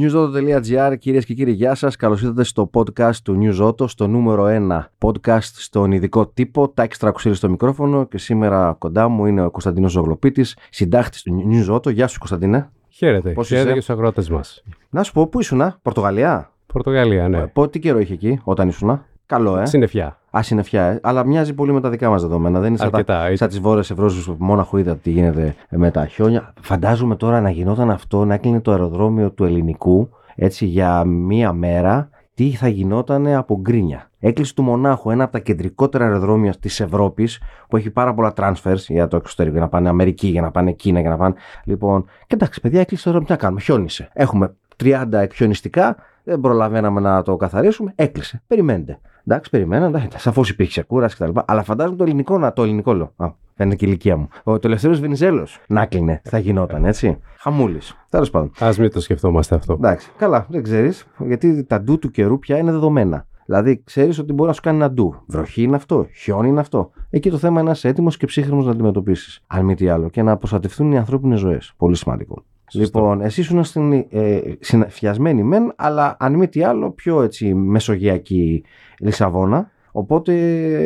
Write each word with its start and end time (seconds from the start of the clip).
newsauto.gr 0.00 0.98
κυρίες 0.98 1.24
και 1.24 1.34
κύριοι 1.34 1.52
γεια 1.52 1.74
σας. 1.74 1.96
Καλώς 1.96 2.22
ήρθατε 2.22 2.44
στο 2.44 2.70
podcast 2.74 3.14
του 3.22 3.38
News 3.42 3.68
Auto 3.68 3.88
στο 3.88 4.06
νούμερο 4.06 4.46
1 4.48 4.84
podcast 4.98 5.40
στον 5.40 5.92
ειδικό 5.92 6.26
τύπο. 6.26 6.68
Τα 6.68 6.82
έξτρα 6.82 7.08
ακουσίλη 7.08 7.34
στο 7.34 7.48
μικρόφωνο 7.48 8.04
και 8.04 8.18
σήμερα 8.18 8.76
κοντά 8.78 9.08
μου 9.08 9.26
είναι 9.26 9.44
ο 9.44 9.50
Κωνσταντίνος 9.50 9.92
Ζωγλοπίτης 9.92 10.56
συντάχτης 10.70 11.22
του 11.22 11.44
News 11.50 11.74
Auto. 11.74 11.92
Γεια 11.92 12.06
σου 12.06 12.18
Κωνσταντίνε 12.18 12.70
Χαίρετε, 12.88 13.30
Πώς 13.30 13.46
χαίρετε 13.46 13.66
είσαι; 13.66 13.74
και 13.74 13.80
στους 13.80 13.94
αγρότες 13.94 14.30
μας. 14.30 14.64
Να 14.90 15.02
σου 15.02 15.12
πω 15.12 15.26
πού 15.26 15.40
ήσουνα; 15.40 15.78
Πορτογαλία; 15.82 16.52
Πορτογαλία, 16.66 17.28
ναι. 17.28 17.46
Πότε 17.46 17.70
τι 17.70 17.78
καιρό 17.78 17.98
είχε 17.98 18.12
εκεί 18.12 18.40
όταν 18.44 18.68
ήσουνα; 18.68 19.06
Καλό 19.26 19.58
ε. 19.58 19.66
Συννεφιά. 19.66 20.18
Α, 20.30 20.42
συννεφιά, 20.42 20.82
ε. 20.82 21.00
αλλά 21.02 21.26
μοιάζει 21.26 21.54
πολύ 21.54 21.72
με 21.72 21.80
τα 21.80 21.90
δικά 21.90 22.10
μας 22.10 22.22
δεδομένα. 22.22 22.60
Δεν 22.60 22.68
είναι 22.68 22.78
σαν, 22.78 22.90
τα, 22.90 22.96
Αρκετά. 22.98 23.36
σαν 23.36 23.48
τις 23.48 23.60
βόρειες 23.60 23.90
Ευρώσει 23.90 24.24
που 24.24 24.36
μόναχο 24.38 24.78
είδα 24.78 24.96
τι 24.96 25.10
γίνεται 25.10 25.54
με 25.70 25.90
τα 25.90 26.06
χιόνια. 26.06 26.52
Φαντάζομαι 26.60 27.16
τώρα 27.16 27.40
να 27.40 27.50
γινόταν 27.50 27.90
αυτό, 27.90 28.24
να 28.24 28.34
έκλεινε 28.34 28.60
το 28.60 28.70
αεροδρόμιο 28.70 29.30
του 29.30 29.44
ελληνικού 29.44 30.08
έτσι 30.34 30.66
για 30.66 31.04
μία 31.04 31.52
μέρα. 31.52 32.08
Τι 32.34 32.50
θα 32.50 32.68
γινόταν 32.68 33.26
από 33.26 33.58
γκρίνια. 33.60 34.10
Έκλεισε 34.20 34.54
του 34.54 34.62
Μονάχου, 34.62 35.10
ένα 35.10 35.24
από 35.24 35.32
τα 35.32 35.38
κεντρικότερα 35.38 36.04
αεροδρόμια 36.04 36.54
της 36.60 36.80
Ευρώπης, 36.80 37.40
που 37.68 37.76
έχει 37.76 37.90
πάρα 37.90 38.14
πολλά 38.14 38.32
transfers 38.36 38.78
για 38.88 39.08
το 39.08 39.16
εξωτερικό, 39.16 39.54
για 39.54 39.64
να 39.64 39.70
πάνε 39.70 39.88
Αμερική, 39.88 40.28
για 40.28 40.40
να 40.40 40.50
πάνε 40.50 40.72
Κίνα, 40.72 41.00
για 41.00 41.10
να 41.10 41.16
πάνε. 41.16 41.34
Λοιπόν, 41.64 42.04
και 42.04 42.34
εντάξει, 42.34 42.60
παιδιά, 42.60 42.80
έκλεισε 42.80 43.02
το 43.04 43.10
αεροδρόμιο. 43.10 43.26
Τι 43.26 43.32
να 43.32 43.48
κάνουμε, 43.48 43.60
χιόνισε. 43.60 44.08
Έχουμε 44.12 44.54
30 44.84 45.12
εκχιονιστικά, 45.12 45.96
δεν 46.28 46.40
προλαβαίναμε 46.40 47.00
να 47.00 47.22
το 47.22 47.36
καθαρίσουμε. 47.36 47.92
Έκλεισε. 47.94 48.42
Περιμένετε. 48.46 48.98
Εντάξει, 49.26 49.50
περιμέναν. 49.50 50.08
Σαφώ 50.16 50.42
υπήρχε 50.48 50.82
κούραση 50.82 51.16
κτλ. 51.16 51.38
Αλλά 51.44 51.62
φαντάζομαι 51.62 51.96
το 51.96 52.04
ελληνικό 52.04 52.38
να 52.38 52.52
το 52.52 52.62
ελληνικό 52.62 52.94
λέω. 52.94 53.12
Α, 53.16 53.30
φαίνεται 53.54 53.76
και 53.76 53.84
η 53.84 53.88
ηλικία 53.90 54.16
μου. 54.16 54.28
Ο 54.42 54.58
τελευταίο 54.58 54.94
Βενιζέλος 54.94 55.60
να 55.68 55.86
κλείνε. 55.86 56.20
Θα 56.24 56.38
γινόταν, 56.38 56.84
έτσι. 56.84 57.18
Χαμούλης. 57.38 57.96
Τέλος 58.08 58.30
πάντων. 58.30 58.50
Ας 58.58 58.78
μην 58.78 58.90
το 58.90 59.00
σκεφτόμαστε 59.00 59.54
αυτό. 59.54 59.72
Εντάξει. 59.72 60.10
Καλά, 60.16 60.46
δεν 60.48 60.62
ξέρεις. 60.62 61.06
Γιατί 61.18 61.64
τα 61.64 61.80
ντου 61.80 61.98
του 61.98 62.10
καιρού 62.10 62.38
πια 62.38 62.56
είναι 62.56 62.70
δεδομένα. 62.70 63.26
Δηλαδή, 63.46 63.82
ξέρεις 63.84 64.18
ότι 64.18 64.32
μπορεί 64.32 64.48
να 64.48 64.54
σου 64.54 64.60
κάνει 64.60 64.76
ένα 64.76 64.90
ντου. 64.90 65.14
Βροχή 65.26 65.62
είναι 65.62 65.76
αυτό, 65.76 66.06
χιόνι 66.14 66.48
είναι 66.48 66.60
αυτό. 66.60 66.90
Εκεί 67.10 67.30
το 67.30 67.36
θέμα 67.36 67.54
είναι 67.54 67.68
να 67.68 67.70
είσαι 67.70 67.88
έτοιμος 67.88 68.16
και 68.16 68.26
ψύχρεμος 68.26 68.64
να 68.64 68.70
αντιμετωπίσεις. 68.70 69.44
Αν 69.46 69.64
μη 69.64 69.74
τι 69.74 69.88
άλλο. 69.88 70.08
Και 70.08 70.22
να 70.22 70.36
προστατευτούν 70.36 70.92
οι 70.92 70.98
ανθρώπινες 70.98 71.38
ζωές. 71.38 71.72
Πολύ 71.76 71.96
σημαντικό. 71.96 72.42
Σωστό. 72.68 72.98
Λοιπόν, 72.98 73.20
εσύ 73.20 73.40
ήσουν 73.40 73.64
στην 73.64 73.92
ε, 73.92 74.40
συναφιασμένη 74.60 75.42
μεν, 75.42 75.72
αλλά 75.76 76.16
αν 76.18 76.34
μη 76.34 76.48
τι 76.48 76.62
άλλο, 76.62 76.90
πιο 76.90 77.22
έτσι 77.22 77.54
μεσογειακή 77.54 78.62
Λισαβόνα. 78.98 79.70
Οπότε 79.92 80.32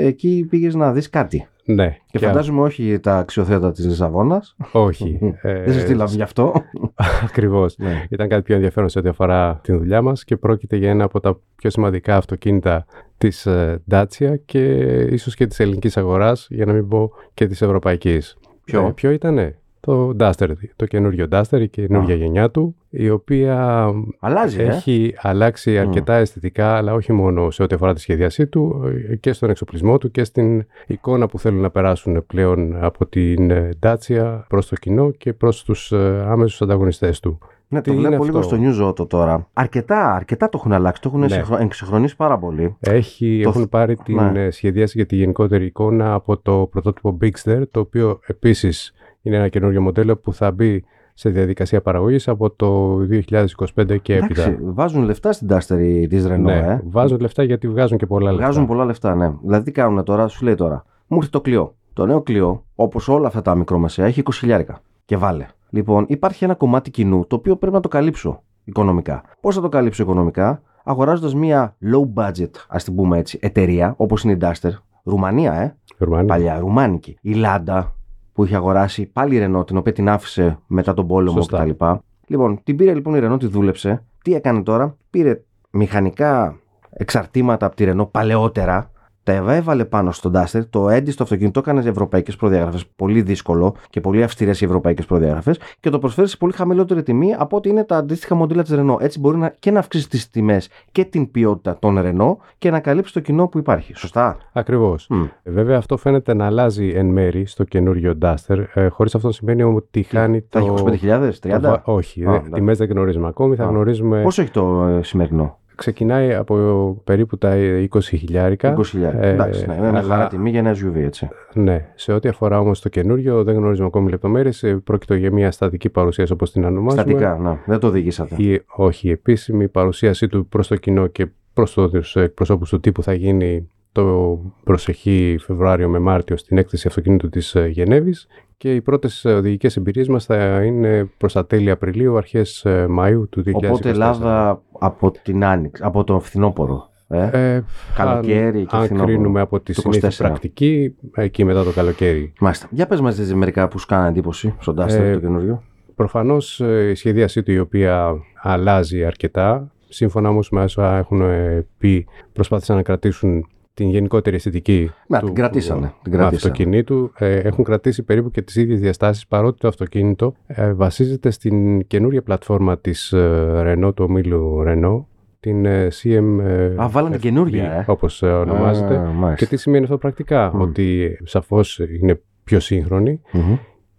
εκεί 0.07 0.47
πήγες 0.51 0.75
να 0.75 0.93
δεις 0.93 1.11
κάτι. 1.11 1.47
Ναι. 1.65 1.97
Και, 2.07 2.19
φαντάζομαι 2.19 2.61
όχι 2.61 2.99
τα 2.99 3.17
αξιοθέατα 3.19 3.73
της 3.73 3.87
Λισαβόνας. 3.87 4.57
Όχι. 4.73 5.19
ε, 5.43 5.63
Δεν 5.63 5.73
σε 5.73 5.81
στείλαμε 5.81 6.11
γι' 6.15 6.23
αυτό. 6.23 6.53
Ακριβώς. 7.25 7.77
ναι. 7.79 8.05
Ήταν 8.11 8.29
κάτι 8.29 8.43
πιο 8.43 8.55
ενδιαφέρον 8.55 8.89
σε 8.89 8.99
ό,τι 8.99 9.09
αφορά 9.09 9.61
την 9.63 9.79
δουλειά 9.79 10.03
μας 10.03 10.25
και 10.25 10.37
πρόκειται 10.37 10.77
για 10.77 10.91
ένα 10.91 11.05
από 11.05 11.21
τα 11.21 11.41
πιο 11.57 11.71
σημαντικά 11.71 12.17
αυτοκίνητα 12.17 12.87
της 13.19 13.47
ε, 13.47 13.83
Dacia 13.91 14.35
και 14.45 14.65
ίσως 15.11 15.35
και 15.35 15.47
της 15.47 15.61
ελληνικής 15.61 15.97
αγοράς, 15.97 16.47
για 16.51 16.67
να 16.67 16.73
μην 16.73 16.89
πω 16.89 17.11
και 17.35 17.47
της 17.47 17.63
ευρωπαϊκής. 17.63 18.37
Ποιο; 18.65 18.87
Ε, 18.87 18.93
ποιο 18.93 19.11
ήτανε; 19.11 19.59
Το 19.87 20.17
Duster, 20.21 20.49
το 20.77 20.87
καινούριο 20.87 21.27
Duster, 21.33 21.61
η 21.61 21.69
καινούργια 21.69 22.15
Α. 22.15 22.19
γενιά 22.19 22.51
του, 22.51 22.77
η 22.91 23.11
οποία 23.11 23.87
Αλλάζει, 24.21 24.61
ε. 24.61 24.65
έχει 24.67 25.15
αλλάξει 25.19 25.79
αρκετά 25.79 26.15
αισθητικά, 26.15 26.77
αλλά 26.77 26.95
όχι 26.95 27.13
μόνο 27.13 27.51
σε 27.51 27.63
ό,τι 27.63 27.75
αφορά 27.75 27.95
τη 27.95 28.01
σχεδιασή 28.01 28.47
του, 28.47 28.83
ε, 29.11 29.17
και 29.17 29.33
στον 29.33 29.51
εξοπλισμό 29.51 29.99
του 29.99 30.11
και 30.11 30.25
στην 30.25 30.65
εικόνα 30.87 31.27
που 31.27 31.39
θέλουν 31.39 31.61
να 31.61 31.71
περάσουν 31.71 32.27
πλέον 32.27 32.85
από 32.85 33.07
την 33.07 33.51
ε, 33.51 33.69
Dacia 33.83 34.41
προς 34.49 34.69
το 34.69 34.77
κοινό 34.77 35.11
και 35.11 35.33
προς 35.33 35.65
τους 35.65 35.93
ε, 35.93 36.25
άμεσους 36.29 36.63
ανταγωνιστές 36.63 37.21
του. 37.21 37.39
Ναι, 37.69 37.81
το 37.83 37.91
Τι 37.91 37.97
είναι 37.97 38.09
βλέπω 38.09 38.25
λίγο 38.25 38.39
αυτό; 38.39 38.57
στο 38.57 38.65
News 38.67 38.89
Auto 38.91 39.09
τώρα. 39.09 39.49
Αρκετά, 39.53 40.15
αρκετά 40.15 40.49
το 40.49 40.57
έχουν 40.61 40.73
αλλάξει. 40.73 41.03
Το 41.03 41.09
έχουν 41.09 41.21
Ναι. 41.21 41.27
εξυγχρονίσει 41.27 41.65
εξυγχρονίσει 41.67 42.17
πάρα 42.17 42.39
πολύ. 42.39 42.77
Έχει, 42.81 43.41
Το 43.43 43.49
έχουν 43.49 43.63
θ- 43.63 43.69
πάρει 43.71 43.97
την 43.97 44.17
ναι. 44.33 44.45
ε, 44.45 44.51
σχεδίαση 44.51 44.93
για 44.97 45.07
τη 45.07 45.17
γενικότερη 45.17 45.65
εικόνα 45.65 46.15
από 46.15 46.37
το 46.37 46.69
πρωτότυπο 46.71 47.19
Bigster, 47.23 47.63
το 47.71 47.81
οποίο 47.81 48.21
επίσης 48.27 48.95
είναι 49.23 49.37
ένα 49.37 49.49
καινούριο 49.49 49.81
μοντέλο 49.81 50.17
που 50.17 50.33
θα 50.33 50.51
μπει 50.51 50.85
σε 51.15 51.29
διαδικασία 51.31 51.83
παραγωγής 51.83 52.29
από 52.29 52.51
το 52.51 52.97
2025 52.97 54.01
και 54.03 54.17
έπειτα. 54.17 54.43
Εντάξει, 54.43 54.59
βάζουν 54.63 55.03
λεφτά 55.03 55.33
στην 55.33 55.49
Duster 55.51 56.07
τη 56.09 56.23
Renault, 56.27 56.39
ναι, 56.39 56.57
ε. 56.57 56.81
βάζουν 56.85 57.21
λεφτά 57.21 57.43
γιατί 57.43 57.69
βγάζουν 57.69 57.99
και 57.99 58.07
πολλά 58.07 58.31
λεφτά. 58.31 58.47
Βγάζουν 58.47 58.67
πολλά 58.67 58.85
λεφτά, 58.85 59.15
ναι. 59.15 59.33
Δηλαδή, 59.43 59.65
τι 59.65 59.71
κάνουν 59.71 60.05
τώρα, 60.05 60.29
σου 60.29 60.45
λέει 60.45 60.55
τώρα. 60.55 60.85
Μου 61.07 61.17
ήρθε 61.17 61.31
το 61.31 61.41
κλειό. 61.41 61.75
Το 61.93 62.07
νέο 62.07 62.23
κλειό, 62.23 62.65
όπως 62.75 63.09
όλα 63.09 63.27
αυτά 63.27 63.43
τα 63.43 63.55
μικρομεσαία, 63.55 64.07
έχει 64.07 64.23
20 64.25 64.31
χιλιάρικα. 64.33 64.81
Και 65.05 65.17
βάλε. 65.17 65.47
Λοιπόν, 65.71 66.05
υπάρχει 66.09 66.45
ένα 66.45 66.55
κομμάτι 66.55 66.91
κοινού 66.91 67.27
το 67.27 67.37
οποίο 67.37 67.57
πρέπει 67.57 67.75
να 67.75 67.81
το 67.81 67.89
καλύψω 67.89 68.43
οικονομικά. 68.65 69.23
Πώς 69.41 69.55
θα 69.55 69.61
το 69.61 69.69
καλύψω 69.69 70.03
οικονομικά, 70.03 70.63
αγοράζοντας 70.85 71.35
μία 71.35 71.77
low 71.93 72.23
budget, 72.23 72.51
ας 72.69 72.85
την 72.85 72.95
πούμε 72.95 73.19
έτσι, 73.19 73.39
εταιρεία, 73.43 73.95
όπως 73.97 74.23
είναι 74.25 74.33
η 74.33 74.39
Duster, 74.41 74.71
Ρουμανία, 75.05 75.53
ε. 75.53 75.77
Γερμανία. 75.99 76.27
Παλιά, 76.27 76.59
ρουμάνικη. 76.59 77.19
Η 77.21 77.33
Λάντα 77.33 77.95
που 78.33 78.45
είχε 78.45 78.57
αγοράσει 78.57 79.07
πάλι 79.07 79.37
η 79.37 79.47
Renault, 79.47 79.67
την 79.67 79.77
οποία 79.77 79.93
την 79.93 80.09
άφησε 80.09 80.59
μετά 80.67 80.95
τον 80.95 81.07
πόλεμο 81.07 81.37
Σωστά. 81.37 81.65
κτλ. 81.65 81.85
Λοιπόν, 82.27 82.61
την 82.65 82.77
πήρε 82.77 82.95
λοιπόν 82.95 83.15
η 83.15 83.21
Renault, 83.23 83.39
τη 83.39 83.47
δούλεψε. 83.47 84.03
Τι 84.23 84.35
έκανε 84.35 84.63
τώρα, 84.63 84.97
πήρε 85.11 85.43
μηχανικά 85.71 86.57
εξαρτήματα 86.91 87.67
από 87.67 87.77
τη 87.77 87.85
Renault 87.89 88.11
παλαιότερα, 88.11 88.91
τα 89.23 89.33
έβαλε 89.55 89.85
πάνω 89.85 90.13
στον 90.13 90.33
Duster, 90.35 90.61
το 90.71 90.89
έντυσε 90.89 91.17
το 91.17 91.23
αυτοκίνητο, 91.23 91.61
το 91.61 91.71
έκανε 91.71 91.83
σε 91.83 91.89
ευρωπαϊκές 91.89 92.37
προδιαγραφές. 92.37 92.87
Πολύ 92.97 93.23
δύσκολο 93.23 93.75
και 93.91 94.01
πολύ 94.01 94.23
αυστηρές 94.23 94.61
οι 94.61 94.65
ευρωπαϊκές 94.65 95.05
προδιαγραφές 95.07 95.59
και 95.81 95.91
το 95.91 95.99
προσφέρει 95.99 96.29
σε 96.29 96.37
πολύ 96.37 96.53
χαμηλότερη 96.53 97.03
τιμή 97.03 97.35
από 97.39 97.57
ό,τι 97.57 97.69
είναι 97.69 97.85
τα 97.85 97.97
αντίστοιχα 97.97 98.35
μοντέλα 98.35 98.63
της 98.63 98.75
Renault. 98.77 99.01
Έτσι 99.01 99.19
μπορεί 99.21 99.37
να, 99.37 99.49
και 99.59 99.71
να 99.71 99.79
αυξήσει 99.79 100.09
τις 100.09 100.31
τιμές 100.31 100.69
και 100.93 101.05
την 101.05 101.31
ποιότητα 101.31 101.77
των 101.79 101.99
Renault 102.01 102.37
και 102.59 102.71
να 102.71 102.81
καλύψει 102.81 103.13
το 103.13 103.21
κοινό 103.21 103.47
που 103.49 103.59
υπάρχει. 103.59 103.93
Σωστά; 103.97 104.37
Ακριβώς. 104.53 105.07
Μμ. 105.11 105.23
Βέβαια 105.45 105.79
αυτό 105.79 105.97
φαίνεται 105.97 106.35
να 106.35 106.47
αλλάζει 106.47 106.89
εν 106.95 107.07
μέρη 107.07 107.47
στο 107.47 107.65
καινούριο 107.65 108.19
Duster, 108.23 108.65
ε, 108.75 108.89
χωρίς 108.89 109.15
αυτό 109.15 109.27
να 109.27 109.33
σημαίνει 109.33 109.63
ότι 109.63 110.03
χάνει 110.03 110.45
Θα 110.49 110.61
το... 110.61 110.89
έχει 110.93 111.07
25.000, 111.09 111.29
30. 111.29 111.31
το 111.41 111.61
βα- 111.61 111.83
Όχι, 111.85 112.23
Α, 112.25 112.31
δε- 112.31 112.33
εντάξει. 112.37 112.51
τιμές 112.53 112.79
δεν 112.79 112.89
γνωρίζουμε 112.91 113.27
ακόμη, 113.29 113.57
θα 113.57 113.65
Α. 113.65 113.69
γνωρίζουμε... 113.69 114.23
Πόσο 114.23 114.43
έχει 114.43 114.51
το 114.51 114.85
ε, 114.85 115.03
σημερινό, 115.03 115.59
Ξεκινάει 115.75 116.35
από 116.35 116.57
περίπου 117.05 117.39
τα 117.39 117.55
20 117.91 118.01
χιλιάρικα. 118.03 118.77
20.000. 118.79 119.19
Ε, 119.21 119.29
Εντάξει, 119.29 119.67
ναι, 119.67 119.75
είναι 119.75 119.91
μια 119.91 119.99
αλλά- 119.99 120.15
χαρά 120.15 120.27
τιμή 120.27 120.51
για 120.51 120.59
ένα 120.59 120.73
SUV, 120.75 120.95
έτσι. 120.97 121.29
Ναι, 121.55 121.85
σε 121.95 122.13
ό,τι 122.13 122.29
αφορά 122.29 122.59
όμως 122.59 122.81
το 122.81 122.89
καινούριο 122.89 123.45
δεν 123.45 123.55
γνωρίζουμε 123.55 123.87
ακόμη 123.87 124.11
λεπτομέρειες. 124.11 124.63
Ε, 124.63 124.75
Πρόκειται 124.85 125.17
για 125.17 125.33
μια 125.33 125.51
στατική 125.51 125.89
παρουσίαση 125.89 126.33
όπως 126.33 126.53
την 126.53 126.65
ονομάζουμε. 126.65 127.03
Στατικά, 127.03 127.39
να, 127.41 127.59
δεν 127.67 127.79
το 127.79 127.87
οδηγήσατε. 127.87 128.35
Η, 128.43 128.63
όχι, 128.77 129.09
η 129.09 129.11
επίσημη 129.11 129.69
παρουσίασή 129.69 130.29
του 130.29 130.47
προς 130.47 130.69
το 130.69 130.77
κοινό 130.77 131.07
και 131.07 131.27
προς 131.55 131.73
τους 131.73 132.17
εκπροσώπους 132.17 132.69
του 132.69 132.81
τύπου 132.81 133.03
θα 133.03 133.13
γίνει 133.13 133.69
το 133.93 134.39
προσεχή 134.65 135.37
Φεβρουάριο 135.41 135.89
με 135.89 135.99
Μάρτιο 135.99 136.37
στην 136.37 136.59
έκθεση 136.59 136.87
αυτοκίνητου 136.89 137.29
της 137.29 137.55
ε, 137.55 137.67
Γενέβης 137.67 138.27
και 138.57 138.75
οι 138.75 138.81
πρώτες 138.81 139.25
ε, 139.25 139.33
οδηγικές 139.33 139.77
εμπειρίες 139.77 140.09
μας 140.09 140.25
θα 140.25 140.63
είναι 140.65 141.11
προς 141.19 141.33
τα 141.33 141.47
τέλη 141.47 141.71
Απριλίου, 141.71 142.17
αρχές 142.17 142.65
ε, 142.65 142.87
Μαΐου 142.99 143.29
του 143.31 143.43
2024. 143.47 143.53
Οπότε 143.55 143.89
Ελλάδα 143.89 144.63
από 144.79 145.11
την 145.23 145.45
Άνοιξη, 145.45 145.83
από 145.85 146.05
το 146.05 146.21
φθινόπωρο. 146.21 146.91
Ε; 147.09 147.55
Ε, 147.55 147.65
Καλοκαίρι 147.95 148.59
αν, 148.59 148.67
και 148.67 148.77
αν 148.77 148.83
φθινόπωρο. 148.85 149.13
κρίνουμε 149.13 149.41
από 149.41 149.61
τη 149.61 149.75
Το 149.75 149.81
συνήθεια 149.81 150.11
24. 150.11 150.15
πρακτική, 150.19 150.95
εκεί 151.15 151.45
μετά 151.45 151.65
το 151.65 151.71
καλοκαίρι. 151.71 152.33
Μάλιστα. 152.41 152.69
Για 152.71 152.87
πες 152.87 153.01
μας 153.01 153.15
τις 153.15 153.35
μερικά 153.35 153.69
που 153.69 153.79
σου 153.79 153.87
κάνανε 153.87 154.09
εντύπωση 154.09 154.55
στον 154.59 154.77
Duster 154.79 154.89
Ε, 154.89 155.13
το 155.13 155.21
καινούριο. 155.21 155.63
Προφανώς 155.95 156.61
ε, 156.61 156.89
η 156.91 156.95
σχεδίασή 156.95 157.43
του 157.43 157.53
η 157.53 157.59
οποία 157.59 158.15
αλλάζει 158.43 159.05
αρκετά. 159.05 159.73
Σύμφωνα 159.89 160.29
όμως 160.29 160.51
με 160.51 160.63
όσα 160.63 160.97
έχουν 160.97 161.21
ε, 161.21 161.67
πει, 161.79 162.07
προσπάθησαν 162.33 162.77
να 162.77 162.83
κρατήσουν 162.83 163.47
την 163.75 163.89
γενικότερη 163.89 164.37
αισθητική 164.37 164.91
Να, 165.09 165.19
του 165.19 165.25
την 165.27 165.35
κρατήσανε, 165.35 165.93
την 166.03 166.13
κρατήσανε. 166.13 166.53
αυτοκινήτου. 166.53 167.13
Ε, 167.19 167.35
έχουν 167.39 167.65
κρατήσει 167.65 168.03
περίπου 168.03 168.31
και 168.31 168.43
τις 168.43 168.57
ίδιες 168.57 168.81
διαστάσεις 168.81 169.27
παρότι 169.27 169.59
το 169.61 169.69
αυτοκίνητο 169.69 170.35
ε, 170.47 170.73
βασίζεται 170.73 171.31
στην 171.31 171.87
καινούργια 171.87 172.23
πλατφόρμα 172.23 172.79
της 172.79 173.13
ε, 173.13 173.51
Renault, 173.67 173.95
του 173.95 174.05
ομίλου 174.09 174.63
Renault, 174.67 175.05
την 175.41 175.65
ε, 175.65 175.89
CM 176.03 176.39
ε, 176.41 176.75
Α, 176.83 176.89
βάλανε 176.89 177.15
την 177.19 177.23
καινούργια, 177.31 177.73
ε. 177.73 177.85
όπως 177.87 178.23
ε, 178.23 178.27
ονομάζεται. 178.27 178.97
Α, 178.97 179.01
μάλιστα. 179.03 179.45
Και 179.45 179.47
τι 179.47 179.57
σημαίνει 179.61 179.85
αυτό 179.85 179.99
πρακτικά, 179.99 180.51
Μμ. 180.55 180.61
ότι 180.61 181.19
σαφώς 181.25 181.79
είναι 182.01 182.21
πιο 182.45 182.61
σύγχρονη 182.61 183.21
Μμμ. 183.33 183.57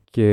και 0.09 0.27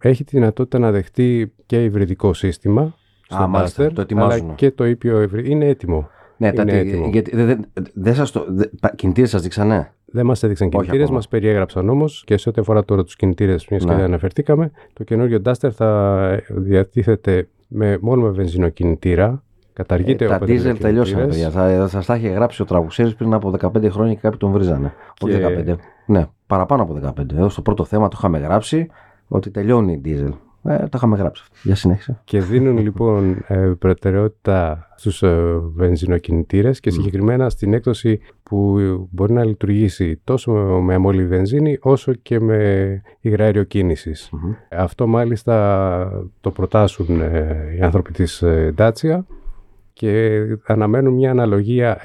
έχει 0.00 0.24
τη 0.24 0.36
δυνατότητα 0.36 0.78
να 0.78 0.90
δεχτεί 0.90 1.52
και 1.66 1.84
υβριδικό 1.84 2.32
σύστημα 2.34 2.94
στο 3.28 3.48
μάλιστα, 3.48 3.86
Duster, 3.86 3.92
το 3.94 4.00
ετοιμάζουν. 4.00 4.44
αλλά 4.44 4.54
και 4.54 4.70
το 4.70 4.86
ήπιο 4.86 5.22
υβρι- 5.22 5.48
Είναι 5.48 5.66
έτοιμο. 5.66 6.08
Ναι, 6.40 6.52
τα, 6.52 6.62
είναι 6.62 6.70
τι- 6.82 6.88
έτοιμο. 6.88 7.08
γιατί 7.08 7.36
δεν 7.36 7.46
δεν- 7.46 7.64
δεν 7.94 8.14
σας 8.14 8.30
το... 8.30 8.44
δεν- 8.48 8.70
τα 8.80 8.92
κινητήρες 8.94 9.30
σας 9.30 9.42
δείξανε; 9.42 9.92
Δεν 10.06 10.26
μας 10.26 10.42
έδειξαν 10.42 10.66
Όχι 10.66 10.76
κινητήρες, 10.76 11.02
ακόμα. 11.02 11.16
μας 11.16 11.28
περιέγραψαν 11.28 11.88
όμως 11.88 12.22
και 12.26 12.36
σε 12.36 12.48
ό,τι 12.48 12.60
αφορά 12.60 12.84
τώρα 12.84 13.04
τους 13.04 13.16
κινητήρες, 13.16 13.66
μιας 13.68 13.82
και 13.84 13.90
Ναι. 13.90 13.96
δεν 13.96 14.04
αναφερθήκαμε, 14.04 14.70
το 14.92 15.04
καινούριο 15.04 15.40
Duster 15.44 15.70
θα 15.72 16.40
διατίθεται 16.48 17.48
με, 17.68 17.98
μόνο 18.00 18.22
με 18.22 18.30
βενζινοκινητήρα. 18.30 19.42
Καταργείται 19.72 20.24
Ε, 20.24 20.26
ο 20.26 20.30
τα 20.30 20.36
diesel 20.36 20.38
πετρελαιοκινητήρας. 20.38 21.10
τελειώσαν, 21.10 21.28
παιδιά. 21.28 21.50
Θα, 21.50 21.88
θα 21.88 22.00
στα 22.00 22.16
είχε 22.16 22.28
γράψει 22.28 22.62
ο 22.62 22.64
Τραγουσέρης 22.64 23.14
πριν 23.14 23.32
από 23.34 23.50
15 23.60 23.90
χρόνια 23.90 24.14
και 24.14 24.20
κάποιοι 24.20 24.38
τον 24.38 24.50
βρίζανε. 24.52 24.92
Όχι 25.20 25.32
Και- 25.38 25.38
15. 25.72 25.76
Ναι, 26.06 26.26
παραπάνω 26.46 26.82
από 26.82 26.92
15. 26.94 27.34
Εδώ 27.36 27.48
στο 27.48 27.62
πρώτο 27.62 27.84
θέμα 27.84 28.08
το 28.08 28.16
είχαμε 28.18 28.38
γράψει 28.38 28.86
ότι 29.28 29.50
τελειώνει 29.50 29.92
η 29.92 30.00
diesel. 30.04 30.32
Ε, 30.64 30.76
τα 30.76 30.88
είχαμε 30.94 31.16
γράψει 31.16 31.42
αυτά. 31.42 31.56
Για 31.62 31.74
συνέχισε. 31.74 32.20
Και 32.24 32.40
δίνουν 32.40 32.78
λοιπόν 32.86 33.44
ε, 33.46 33.56
προτεραιότητα 33.56 34.88
στους 34.96 35.22
ε, 35.22 35.60
βενζινοκινητήρες 35.74 36.80
και 36.80 36.90
συγκεκριμένα 36.90 37.50
στην 37.50 37.74
έκδοση 37.74 38.20
που 38.42 38.78
μπορεί 39.10 39.32
να 39.32 39.44
λειτουργήσει 39.44 40.20
τόσο 40.24 40.52
με 40.82 40.94
αμόλυβη 40.94 41.28
βενζίνη 41.28 41.78
όσο 41.80 42.12
και 42.12 42.40
με 42.40 43.02
υγραέριο 43.20 43.62
κίνησης. 43.62 44.30
Αυτό 44.70 45.06
μάλιστα 45.06 46.26
το 46.40 46.50
προτάσουν 46.50 47.20
ε, 47.20 47.74
οι 47.78 47.80
άνθρωποι 47.80 48.12
της 48.12 48.42
ε, 48.42 48.74
Dacia 48.78 49.18
και 49.92 50.42
αναμένουν 50.66 51.14
μια 51.14 51.30
αναλογία 51.30 52.00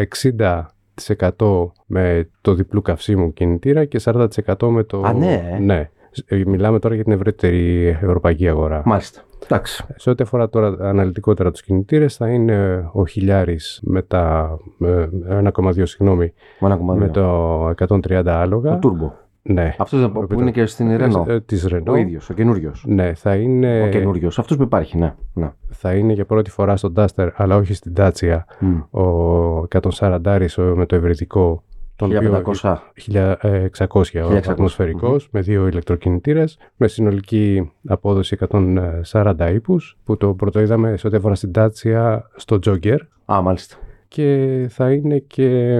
60% 1.30 1.68
με 1.86 2.30
το 2.42 2.54
διπλού 2.54 2.81
καυσίμου 2.81 3.34
κινητήρα 3.34 3.86
και 3.86 4.02
40% 4.04 4.28
με 4.68 4.84
το... 4.84 5.02
Α, 5.06 5.13
ναι. 5.13 5.57
ναι. 5.62 5.90
Ε, 6.28 6.42
Μιλάμε 6.46 6.80
τώρα 6.80 6.96
για 6.96 7.04
την 7.04 7.14
ευρύτερη 7.14 7.88
ευρωπαϊκή 8.02 8.48
αγορά. 8.48 8.82
Μάλιστα. 8.86 9.22
Εντάξει. 9.44 9.84
Σε 9.96 10.10
ό,τι 10.10 10.24
αφορά 10.24 10.50
τώρα 10.50 10.76
αναλυτικότερα 10.80 11.52
τους 11.52 11.62
κινητήρες 11.62 12.16
θα 12.16 12.30
είναι 12.30 12.90
ο 12.92 13.06
χιλιάρης 13.06 13.80
με 13.84 14.02
τα 14.02 14.58
με 14.78 15.10
1,2 15.56 15.82
συγγνώμη 15.84 16.34
Με 16.60 16.78
1,2. 16.90 16.96
με 16.98 17.08
το 17.10 17.70
130 17.70 18.24
άλογα. 18.26 18.80
Το 18.80 18.90
turbo. 18.90 19.12
Ναι. 19.48 19.76
Αυτός 19.78 20.12
που 20.12 20.40
είναι 20.40 20.52
και 20.52 20.66
στην 20.66 20.98
Renault. 21.00 21.28
Ε, 21.28 21.40
της 21.42 21.68
Renault. 21.72 21.86
Ο 21.88 21.96
ίδιος, 21.96 22.30
ο 22.30 22.34
καινούριος. 22.34 22.84
Ναι, 22.88 23.14
θα 23.14 23.36
είναι, 23.36 23.84
Ο 23.84 23.90
καινούριος. 23.90 24.40
Αυτός 24.40 24.58
που 24.58 24.64
υπάρχει, 24.64 24.98
ναι. 24.98 25.14
ναι. 25.34 25.52
θα 25.70 25.94
είναι 25.94 26.14
για 26.14 26.26
πρώτη 26.26 26.50
φορά 26.50 26.76
στον 26.78 26.94
Duster, 26.96 27.30
αλλά 27.36 27.56
όχι 27.56 27.74
στην 27.74 27.94
Dacia, 27.98 28.38
Μμ. 28.60 29.00
ο 29.00 29.68
140 30.00 30.48
με 30.76 30.86
το 30.86 30.96
ευρυδικό. 30.96 31.64
Τον 31.95 32.15
οποίο- 32.15 32.31
1500. 32.31 32.83
1600 32.94 34.21
ο 34.21 34.27
1600, 34.27 34.50
ατμοσφαιρικός, 34.51 35.27
με 35.31 35.42
δύο 35.42 35.68
ηλεκτροκινητήρες 35.68 36.57
με 36.75 36.88
συνολική 36.88 37.71
απόδοση 37.88 38.38
140 38.39 39.51
ύπους 39.53 39.97
που 40.03 40.18
το 40.18 40.33
πρωτοείδαμε 40.33 40.97
σε 40.97 41.07
ό,τι 41.07 41.15
αφορά 41.15 41.36
στην 41.36 41.51
Dacia 41.56 42.19
στο 42.36 42.59
Jogger 42.65 42.97
Α, 43.25 43.42
μάλιστα. 43.42 43.75
και 44.07 44.65
θα 44.69 44.92
είναι 44.92 45.18
και 45.18 45.80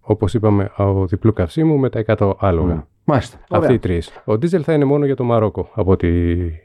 όπως 0.00 0.34
είπαμε 0.34 0.70
ο 0.76 1.06
διπλού 1.06 1.32
καυσίμου 1.32 1.76
με 1.78 1.88
τα 1.90 1.98
100 1.98 2.36
άλογα. 2.38 2.74
Μμ. 2.74 2.80
Μάλιστα. 3.08 3.36
Αυτοί 3.36 3.56
Ωραία. 3.56 3.72
οι 3.72 3.78
τρεις. 3.78 4.10
Ο 4.24 4.32
Diesel 4.32 4.60
θα 4.62 4.72
είναι 4.72 4.84
μόνο 4.84 5.04
για 5.04 5.16
το 5.16 5.24
Μαρόκο 5.24 5.68
από 5.74 5.90
ό,τι 5.90 6.08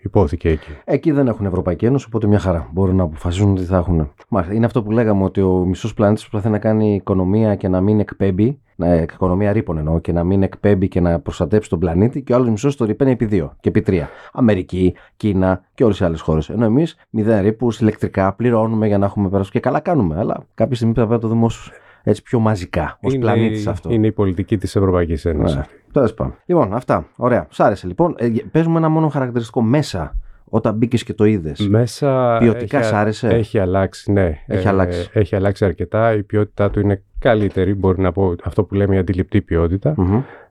υπόθηκε 0.01 0.49
εκεί. 0.49 0.69
Εκεί 0.83 1.11
δεν 1.11 1.27
έχουν 1.27 1.45
Ευρωπαϊκή 1.45 1.85
Ένωση, 1.85 2.05
οπότε 2.07 2.27
μια 2.27 2.39
χαρά. 2.39 2.69
Μπορούν 2.71 2.95
να 2.95 3.03
αποφασίσουν 3.03 3.55
τι 3.55 3.63
θα 3.63 3.77
έχουν. 3.77 4.11
Μάλιστα. 4.27 4.55
Είναι 4.55 4.65
αυτό 4.65 4.83
που 4.83 4.91
λέγαμε 4.91 5.23
ότι 5.23 5.41
ο 5.41 5.51
μισός 5.51 5.93
πλανήτης 5.93 6.27
προσπαθεί 6.27 6.53
να 6.53 6.59
κάνει 6.59 6.95
οικονομία 6.95 7.55
και 7.55 7.67
να 7.67 7.81
μην 7.81 7.99
εκπέμπει. 7.99 8.59
Να, 8.75 8.95
οικονομία 8.95 9.51
ρήπων 9.51 9.77
εννοώ 9.77 9.99
και 9.99 10.11
να 10.11 10.23
μην 10.23 10.43
εκπέμπει 10.43 10.87
και 10.87 10.99
να 10.99 11.19
προστατέψει 11.19 11.69
τον 11.69 11.79
πλανήτη 11.79 12.21
και 12.21 12.33
ο 12.33 12.35
άλλος 12.35 12.49
μισός 12.49 12.75
το 12.75 12.85
ρηπαίνει 12.85 13.11
επί 13.11 13.25
δύο 13.25 13.55
και 13.59 13.69
επί 13.69 13.81
τρία. 13.81 14.09
Αμερική, 14.33 14.95
Κίνα 15.17 15.63
και 15.73 15.83
όλες 15.83 15.99
οι 15.99 16.03
άλλες 16.03 16.21
χώρες. 16.21 16.49
Ενώ 16.49 16.65
εμείς 16.65 16.97
μηδέν 17.09 17.41
ρήπους, 17.41 17.79
ηλεκτρικά 17.79 18.33
πληρώνουμε 18.33 18.87
για 18.87 18.97
να 18.97 19.05
έχουμε 19.05 19.29
περάσει 19.29 19.51
και 19.51 19.59
καλά 19.59 19.79
κάνουμε. 19.79 20.17
Αλλά 20.17 20.43
κάποια 20.53 20.75
στιγμή 20.75 20.93
θα 20.93 20.99
πρέπει 20.99 21.13
να 21.13 21.19
το 21.19 21.27
δούμε 21.27 21.45
ως, 21.45 21.71
έτσι 22.03 22.21
πιο 22.21 22.39
μαζικά, 22.39 22.97
ως 23.01 23.13
Είναι- 23.13 23.21
πλανήτης 23.21 23.67
αυτό. 23.67 23.91
Είναι 23.91 24.07
η 24.07 24.11
πολιτική 24.11 24.57
της 24.57 24.75
Ευρωπαϊκής 24.75 25.25
Ένωσης. 25.25 25.55
Ναι. 25.57 25.65
Τέλος 25.91 26.13
πάντων. 26.13 26.35
Λοιπόν, 26.45 26.73
αυτά. 26.73 27.07
Ωραία. 27.15 27.47
Σ' 27.49 27.59
άρεσε 27.59 27.87
λοιπόν. 27.87 28.15
Ε, 28.17 28.27
παίζουμε 28.51 28.77
ένα 28.77 28.89
μόνο 28.89 29.07
χαρακτηριστικό 29.07 29.61
μέσα 29.61 30.15
όταν 30.45 30.75
μπήκες 30.75 31.03
και 31.03 31.13
το 31.13 31.25
είδες. 31.25 31.67
Μέσα 31.67 32.37
Ποιοτικά 32.39 32.77
έχει, 32.77 32.87
σ' 32.87 32.93
άρεσε; 32.93 33.27
Έχει 33.27 33.59
αλλάξει, 33.59 34.11
ναι. 34.11 34.37
Έχει 34.47 34.67
αλλάξει. 34.67 35.09
Έχει 35.13 35.35
αλλάξει 35.35 35.65
αρκετά. 35.65 36.13
Η 36.13 36.23
ποιότητά 36.23 36.69
του 36.69 36.79
είναι 36.79 37.03
καλύτερη, 37.19 37.73
μπορεί 37.73 38.01
να 38.01 38.11
πω 38.11 38.35
αυτό 38.43 38.63
που 38.63 38.73
λέμε 38.75 38.95
η 38.95 38.97
αντιληπτή 38.97 39.41
ποιότητα, 39.41 39.95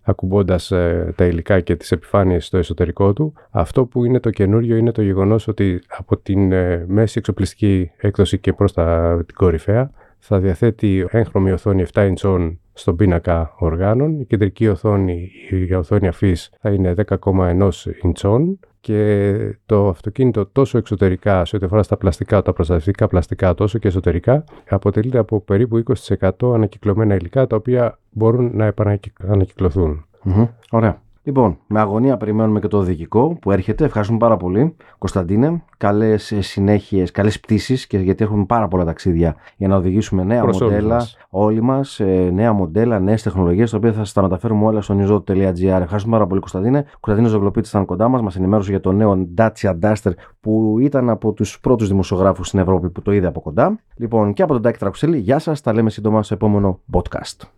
ακουμπώντας 0.02 0.70
ε, 0.70 1.12
τα 1.16 1.24
υλικά 1.24 1.60
και 1.60 1.76
τις 1.76 1.92
επιφάνειες 1.92 2.46
στο 2.46 2.58
εσωτερικό 2.58 3.12
του. 3.12 3.32
Αυτό 3.50 3.84
που 3.84 4.04
είναι 4.04 4.20
το 4.20 4.30
καινούριο 4.30 4.76
είναι 4.76 4.92
το 4.92 5.02
γεγονός 5.02 5.48
ότι 5.48 5.80
από 5.88 6.16
την 6.16 6.52
ε, 6.52 6.84
μέση 6.88 7.18
εξοπλιστική 7.18 7.90
έκδοση 7.96 8.38
και 8.38 8.52
προς 8.52 8.72
τα, 8.72 9.16
την 9.26 9.34
κορυφαία 9.34 9.90
θα 10.20 10.38
διαθέτει 10.38 11.06
έγχρωμη 11.10 11.52
οθόνη 11.52 11.84
7 11.92 12.12
inch 12.14 12.52
στον 12.72 12.96
πίνακα 12.96 13.54
οργάνων. 13.58 14.20
Η 14.20 14.24
κεντρική 14.24 14.68
οθόνη, 14.68 15.30
η 15.50 15.74
οθόνη 15.74 16.08
αφής 16.08 16.50
θα 16.60 16.70
είναι 16.70 16.94
10,1 17.08 17.70
inch 18.02 18.44
και 18.80 19.58
το 19.66 19.88
αυτοκίνητο 19.88 20.46
τόσο 20.46 20.78
εξωτερικά 20.78 21.44
σε 21.44 21.56
ό,τι 21.56 21.64
αφορά 21.64 21.82
στα 21.82 21.96
πλαστικά, 21.96 22.42
τα 22.42 22.52
προστατευτικά 22.52 23.06
πλαστικά, 23.06 23.54
τόσο 23.54 23.78
και 23.78 23.88
εσωτερικά, 23.88 24.44
αποτελείται 24.68 25.18
από 25.18 25.40
περίπου 25.40 25.82
20% 26.08 26.30
ανακυκλωμένα 26.54 27.14
υλικά 27.14 27.46
τα 27.46 27.56
οποία 27.56 27.98
μπορούν 28.10 28.50
να 28.54 28.64
επανακυκλωθούν. 28.64 30.04
Μμμ. 30.22 30.46
Ωραία. 30.70 31.02
Λοιπόν, 31.30 31.58
με 31.66 31.80
αγωνία 31.80 32.16
περιμένουμε 32.16 32.60
και 32.60 32.68
το 32.68 32.78
οδηγικό 32.78 33.38
που 33.40 33.50
έρχεται. 33.50 33.84
Ευχαριστούμε 33.84 34.18
πάρα 34.18 34.36
πολύ. 34.36 34.76
Κωνσταντίνε, 34.98 35.62
καλές 35.76 36.34
συνέχειες, 36.38 37.10
καλές 37.10 37.40
πτήσεις 37.40 37.86
και 37.86 37.98
γιατί 37.98 38.24
έχουμε 38.24 38.44
πάρα 38.44 38.68
πολλά 38.68 38.84
ταξίδια 38.84 39.36
για 39.56 39.68
να 39.68 39.76
οδηγήσουμε 39.76 40.24
νέα 40.24 40.42
Προς 40.42 40.60
όλους 40.60 40.72
μοντέλα. 40.72 40.94
μας. 40.94 41.16
Όλοι 41.30 41.60
μας, 41.62 42.00
νέα 42.32 42.52
μοντέλα, 42.52 43.00
νέες 43.00 43.22
τεχνολογίες, 43.22 43.70
τα 43.70 43.76
οποία 43.76 43.92
θα 43.92 43.98
σας 43.98 44.12
τα 44.12 44.22
μεταφέρουμε 44.22 44.66
όλα 44.66 44.80
στο 44.80 44.96
newsroad.gr. 44.98 45.80
Ευχαριστούμε 45.80 46.16
πάρα 46.16 46.26
πολύ, 46.26 46.40
Κωνσταντίνε. 46.40 46.84
Κωνσταντίνο 47.00 47.28
Ζογκλοπίτης 47.28 47.70
ήταν 47.70 47.84
κοντά 47.84 48.08
μας, 48.08 48.22
μας 48.22 48.36
ενημέρωσε 48.36 48.70
για 48.70 48.80
το 48.80 48.92
νέο 48.92 49.28
Dacia 49.36 49.72
Duster 49.82 50.12
που 50.40 50.76
ήταν 50.80 51.10
από 51.10 51.32
τους 51.32 51.60
πρώτους 51.60 51.88
δημοσιογράφους 51.88 52.46
στην 52.46 52.58
Ευρώπη 52.58 52.90
που 52.90 53.02
το 53.02 53.12
είδε 53.12 53.26
από 53.26 53.40
κοντά. 53.40 53.80
Λοιπόν, 53.96 54.32
και 54.32 54.42
από 54.42 54.52
τον 54.52 54.62
Τάκη 54.62 54.78
Τρακουσέλη, 54.78 55.18
γεια 55.18 55.38
σας. 55.38 55.60
Τα 55.60 55.72
λέμε 55.72 55.90
σύντομα 55.90 56.22
στο 56.22 56.34
επόμενο 56.34 56.80
podcast. 56.92 57.46